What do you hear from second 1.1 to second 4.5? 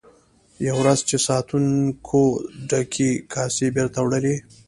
ساتونکو ډکې کاسې بیرته وړلې.